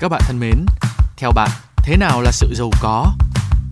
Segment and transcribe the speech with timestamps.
[0.00, 0.66] Các bạn thân mến,
[1.16, 3.12] theo bạn, thế nào là sự giàu có?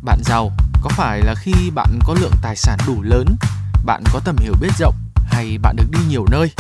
[0.03, 3.37] Bạn giàu có phải là khi bạn có lượng tài sản đủ lớn,
[3.85, 4.95] bạn có tầm hiểu biết rộng
[5.27, 6.51] hay bạn được đi nhiều nơi?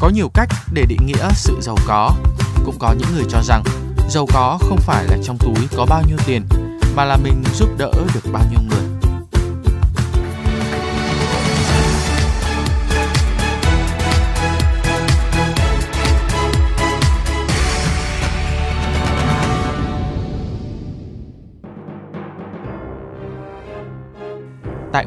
[0.00, 2.10] Có nhiều cách để định nghĩa sự giàu có.
[2.64, 3.62] Cũng có những người cho rằng
[4.08, 6.46] giàu có không phải là trong túi có bao nhiêu tiền,
[6.96, 8.60] mà là mình giúp đỡ được bao nhiêu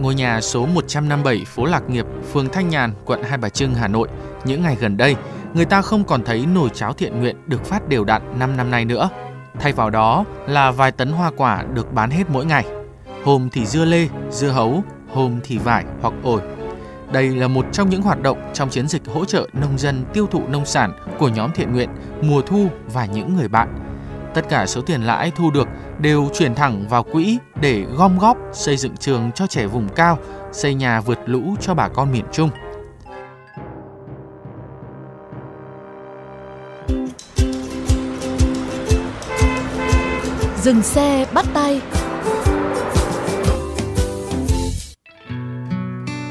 [0.08, 3.88] ngôi nhà số 157 phố Lạc Nghiệp, phường Thanh Nhàn, quận Hai Bà Trưng, Hà
[3.88, 4.08] Nội,
[4.45, 5.16] những ngày gần đây,
[5.53, 8.72] người ta không còn thấy nồi cháo thiện nguyện được phát đều đặn 5 năm
[8.72, 9.09] nay nữa.
[9.59, 12.66] Thay vào đó là vài tấn hoa quả được bán hết mỗi ngày.
[13.23, 14.83] Hôm thì dưa lê, dưa hấu,
[15.14, 16.42] hôm thì vải hoặc ổi.
[17.11, 20.27] Đây là một trong những hoạt động trong chiến dịch hỗ trợ nông dân tiêu
[20.31, 21.89] thụ nông sản của nhóm thiện nguyện
[22.21, 23.86] mùa thu và những người bạn.
[24.33, 25.67] Tất cả số tiền lãi thu được
[26.00, 30.17] đều chuyển thẳng vào quỹ để gom góp xây dựng trường cho trẻ vùng cao,
[30.52, 32.50] xây nhà vượt lũ cho bà con miền Trung.
[40.58, 41.81] Dừng xe bắt tay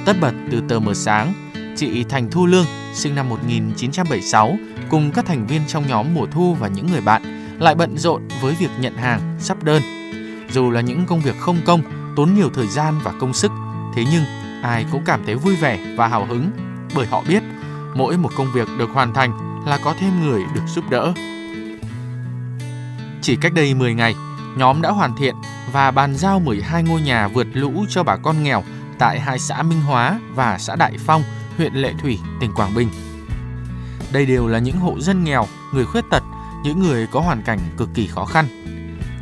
[0.07, 1.33] Tất bật từ tờ mờ sáng,
[1.77, 4.57] chị Thành Thu Lương, sinh năm 1976,
[4.91, 8.29] cùng các thành viên trong nhóm mùa thu và những người bạn lại bận rộn
[8.41, 9.83] với việc nhận hàng, sắp đơn.
[10.51, 11.83] Dù là những công việc không công,
[12.17, 13.53] tốn nhiều thời gian và công sức,
[13.95, 14.25] thế nhưng
[14.63, 16.51] ai cũng cảm thấy vui vẻ và hào hứng
[16.95, 17.43] bởi họ biết
[17.95, 21.13] mỗi một công việc được hoàn thành là có thêm người được giúp đỡ.
[23.23, 24.15] Chỉ cách đây 10 ngày,
[24.57, 25.35] nhóm đã hoàn thiện
[25.73, 28.63] và bàn giao 12 ngôi nhà vượt lũ cho bà con nghèo
[28.99, 31.23] tại hai xã Minh Hóa và xã Đại Phong,
[31.57, 32.89] huyện Lệ Thủy, tỉnh Quảng Bình.
[34.13, 36.23] Đây đều là những hộ dân nghèo, người khuyết tật,
[36.67, 38.47] những người có hoàn cảnh cực kỳ khó khăn.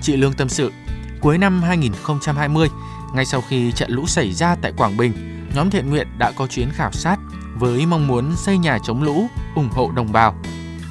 [0.03, 0.72] Chị Lương tâm sự,
[1.21, 2.69] cuối năm 2020,
[3.15, 5.12] ngay sau khi trận lũ xảy ra tại Quảng Bình,
[5.54, 7.16] nhóm thiện nguyện đã có chuyến khảo sát
[7.54, 10.34] với mong muốn xây nhà chống lũ, ủng hộ đồng bào.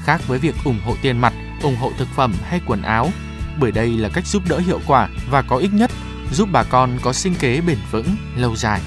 [0.03, 3.09] Khác với việc ủng hộ tiền mặt, ủng hộ thực phẩm hay quần áo,
[3.59, 5.91] bởi đây là cách giúp đỡ hiệu quả và có ích nhất,
[6.31, 8.81] giúp bà con có sinh kế bền vững, lâu dài.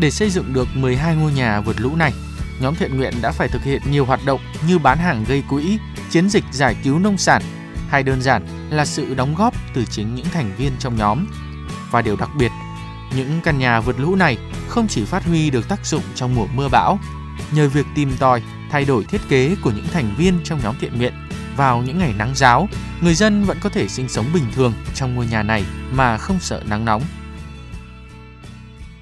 [0.00, 2.12] Để xây dựng được 12 ngôi nhà vượt lũ này,
[2.60, 5.78] nhóm thiện nguyện đã phải thực hiện nhiều hoạt động như bán hàng gây quỹ,
[6.10, 7.42] chiến dịch giải cứu nông sản,
[7.88, 11.26] hay đơn giản là sự đóng góp từ chính những thành viên trong nhóm.
[11.90, 12.50] Và điều đặc biệt,
[13.16, 14.36] những căn nhà vượt lũ này
[14.68, 16.98] không chỉ phát huy được tác dụng trong mùa mưa bão,
[17.54, 20.98] nhờ việc tìm tòi, thay đổi thiết kế của những thành viên trong nhóm thiện
[20.98, 21.12] nguyện
[21.56, 22.68] vào những ngày nắng giáo,
[23.02, 26.36] người dân vẫn có thể sinh sống bình thường trong ngôi nhà này mà không
[26.40, 27.02] sợ nắng nóng.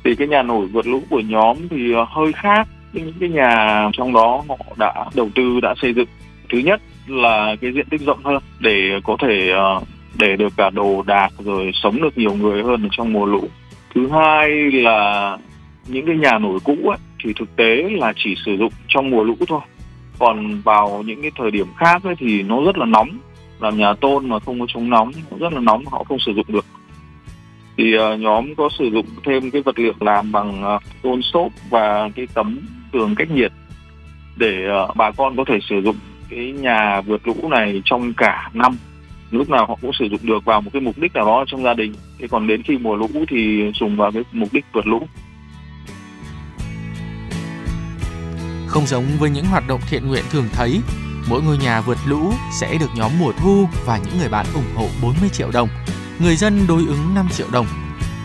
[0.05, 3.83] thì cái nhà nổi vượt lũ của nhóm thì ờ, hơi khác những cái nhà
[3.93, 6.09] trong đó họ đã đầu tư đã xây dựng
[6.49, 9.81] thứ nhất là cái diện tích rộng hơn để có thể ờ,
[10.19, 13.49] để được cả đồ đạc rồi sống được nhiều người hơn trong mùa lũ.
[13.95, 15.39] Thứ hai là
[15.87, 19.25] những cái nhà nổi cũ ấy, thì thực tế là chỉ sử dụng trong mùa
[19.25, 19.61] lũ thôi.
[20.19, 23.09] Còn vào những cái thời điểm khác ấy, thì nó rất là nóng.
[23.61, 26.33] Làm nhà tôn mà không có chống nóng nó rất là nóng họ không sử
[26.33, 26.65] dụng được.
[27.77, 31.53] Thì uh, nhóm có sử dụng thêm cái vật liệu làm bằng uh, tôn xốp
[31.71, 32.59] và cái tấm
[32.93, 33.53] tường cách nhiệt
[34.37, 35.97] để uh, bà con có thể sử dụng
[36.31, 38.79] cái nhà vượt lũ này trong cả năm
[39.31, 41.63] lúc nào họ cũng sử dụng được vào một cái mục đích nào đó trong
[41.63, 44.87] gia đình thế còn đến khi mùa lũ thì dùng vào cái mục đích vượt
[44.87, 45.07] lũ
[48.77, 50.81] Không giống với những hoạt động thiện nguyện thường thấy,
[51.28, 54.75] mỗi ngôi nhà vượt lũ sẽ được nhóm mùa thu và những người bạn ủng
[54.75, 55.69] hộ 40 triệu đồng.
[56.19, 57.67] Người dân đối ứng 5 triệu đồng.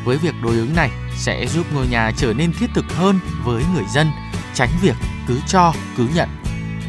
[0.06, 3.64] Với việc đối ứng này sẽ giúp ngôi nhà trở nên thiết thực hơn với
[3.74, 4.08] người dân,
[4.54, 4.96] tránh việc
[5.28, 6.30] cứ cho, cứ nhận.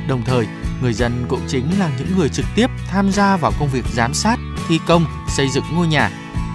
[0.09, 0.47] Đồng thời,
[0.83, 4.15] người dân cũng chính là những người trực tiếp tham gia vào công việc giám
[4.15, 4.37] sát,
[4.69, 5.07] thi công,
[5.37, 6.11] xây dựng ngôi nhà.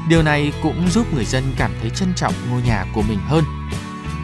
[0.09, 3.43] Điều này cũng giúp người dân cảm thấy trân trọng ngôi nhà của mình hơn.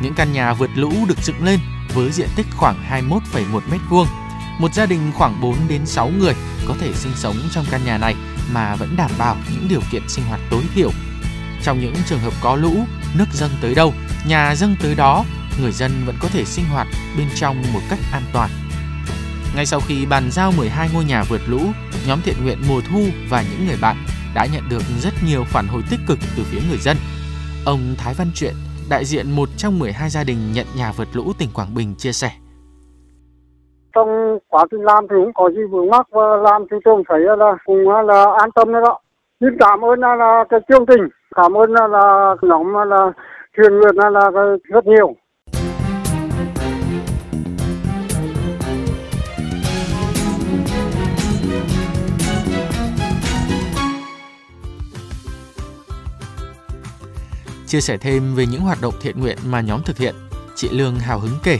[0.02, 1.60] Những căn nhà vượt lũ được dựng lên
[1.94, 3.60] với diện tích khoảng 21,1
[3.90, 4.06] m2.
[4.60, 6.34] Một gia đình khoảng 4 đến 6 người
[6.68, 8.16] có thể sinh sống trong căn nhà này
[8.52, 10.92] mà vẫn đảm bảo những điều kiện sinh hoạt tối thiểu.
[11.64, 13.94] Trong những trường hợp có lũ, nước dâng tới đâu,
[14.28, 15.26] nhà dâng tới đó,
[15.62, 18.50] người dân vẫn có thể sinh hoạt bên trong một cách an toàn.
[19.56, 21.60] Ngay sau khi bàn giao 12 ngôi nhà vượt lũ,
[22.08, 23.00] nhóm thiện nguyện mùa thu
[23.32, 23.96] và những người bạn
[24.36, 26.98] đã nhận được rất nhiều phản hồi tích cực từ phía người dân.
[27.66, 28.54] Ông Thái Văn Truyện,
[28.90, 32.12] đại diện một trong 12 gia đình nhận nhà vượt lũ tỉnh Quảng Bình chia
[32.12, 32.30] sẻ.
[33.96, 37.20] Trong quá trình làm thì cũng có gì vướng mắc và làm thì tôi thấy
[37.20, 39.00] là cũng là an tâm đó.
[39.40, 43.12] Xin cảm ơn là, là cái chương trình, cảm ơn là, là nhóm là
[43.58, 44.32] truyền nguyện là, là
[44.64, 45.16] rất nhiều.
[57.74, 60.16] Chia sẻ thêm về những hoạt động thiện nguyện mà nhóm thực hiện,
[60.56, 61.60] chị Lương hào hứng kể.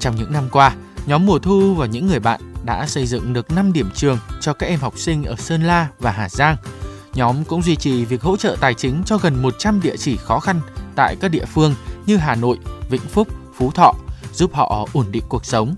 [0.00, 3.50] Trong những năm qua, nhóm Mùa Thu và những người bạn đã xây dựng được
[3.50, 6.56] 5 điểm trường cho các em học sinh ở Sơn La và Hà Giang.
[7.14, 10.40] Nhóm cũng duy trì việc hỗ trợ tài chính cho gần 100 địa chỉ khó
[10.40, 10.60] khăn
[10.96, 11.74] tại các địa phương
[12.06, 12.58] như Hà Nội,
[12.90, 13.94] Vĩnh Phúc, Phú Thọ,
[14.32, 15.74] giúp họ ổn định cuộc sống.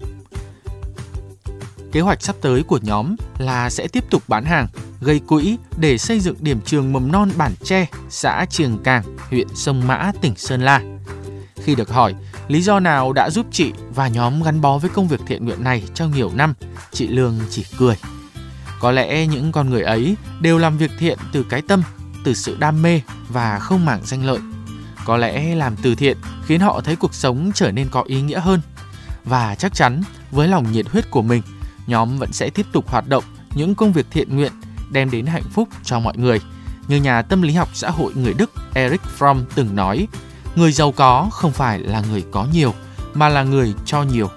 [1.97, 4.69] Kế hoạch sắp tới của nhóm là sẽ tiếp tục bán hàng,
[5.01, 9.47] gây quỹ để xây dựng điểm trường mầm non Bản Tre, xã Triềng Càng, huyện
[9.55, 10.83] Sông Mã, tỉnh Sơn La.
[11.63, 12.15] Khi được hỏi
[12.49, 15.65] lý do nào đã giúp chị và nhóm gắn bó với công việc thiện nguyện
[15.65, 16.55] này trong nhiều năm,
[16.93, 17.97] chị Lương chỉ cười.
[18.81, 21.83] Có lẽ những con người ấy đều làm việc thiện từ cái tâm,
[22.25, 24.39] từ sự đam mê và không màng danh lợi.
[25.05, 26.17] Có lẽ làm từ thiện
[26.47, 28.61] khiến họ thấy cuộc sống trở nên có ý nghĩa hơn.
[29.25, 31.43] Và chắc chắn với lòng nhiệt huyết của mình,
[31.87, 33.25] nhóm vẫn sẽ tiếp tục hoạt động
[33.55, 34.53] những công việc thiện nguyện
[34.91, 36.41] đem đến hạnh phúc cho mọi người.
[36.89, 40.09] Như nhà tâm lý học xã hội người Đức Eric Fromm từng nói,
[40.57, 42.75] người giàu có không phải là người có nhiều,
[43.15, 44.31] mà là người cho nhiều.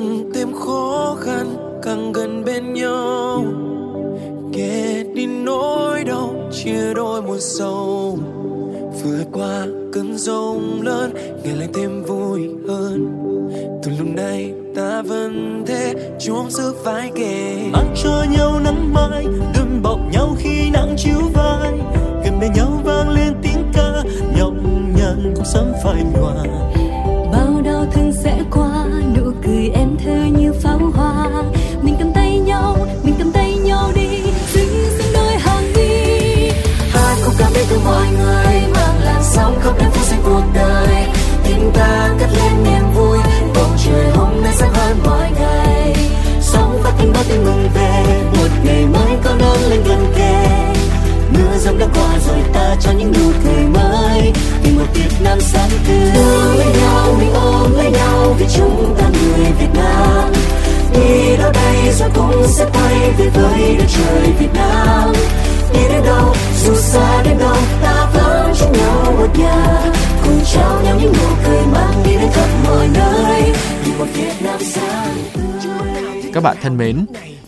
[0.00, 3.44] Càng thêm khó khăn càng gần bên nhau.
[4.52, 8.18] Kể đi nỗi đau, chia đôi một sầu.
[9.02, 11.12] Vượt qua cơn giông lớn,
[11.44, 13.08] ngày lại thêm vui hơn.
[13.82, 19.26] Từ lúc này ta vẫn thế chung giữ vai kề mang cho nhau nắng mai,
[19.58, 21.72] đùm bọc nhau khi nắng chiếu vai.
[22.24, 24.02] Gần bên nhau vang lên tiếng ca,
[24.38, 24.52] nhọc
[24.96, 26.44] nhằn cũng sớm phai nhòa.
[54.80, 59.08] Một Việt Nam sáng tươi ôm lấy nhau mình ôm lấy nhau vì chúng ta
[59.08, 60.32] người Việt Nam.
[60.94, 65.12] Đi đâu đây rồi cũng sẽ quay về với đất trời Việt Nam.
[65.74, 66.34] Đi đến đâu
[66.64, 69.92] dù xa đến đâu ta vẫn chung nhau một nhà
[70.24, 73.52] cùng trao nhau những nụ cười mang đi đến khắp mọi nơi.
[73.84, 76.22] Vì một Việt Nam sáng tươi.
[76.34, 77.06] Các bạn thân mến,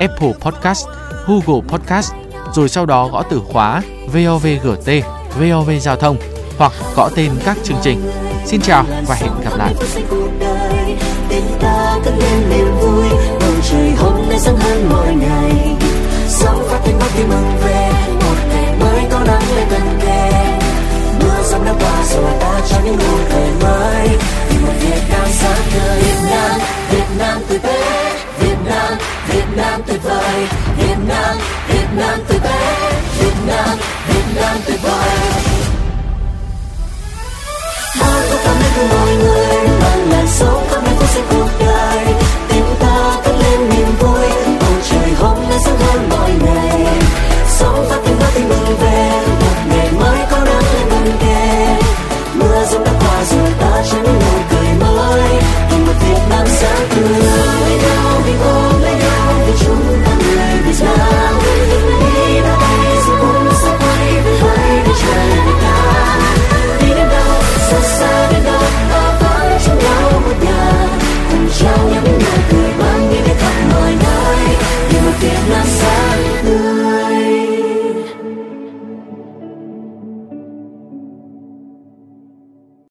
[0.00, 0.86] Apple Podcast,
[1.26, 2.12] Google Podcast,
[2.54, 4.90] rồi sau đó gõ từ khóa VOVGT,
[5.38, 6.16] VOV Giao thông
[6.58, 8.10] hoặc gõ tên các chương trình.
[8.46, 9.74] Xin chào và hẹn gặp lại.
[16.28, 19.24] Sống phát tiếng mắt vui mừng về một ngày mới có
[22.84, 24.08] những nụ cười mới